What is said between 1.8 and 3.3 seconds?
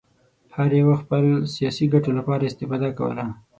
ګټو لپاره استفاده کوله.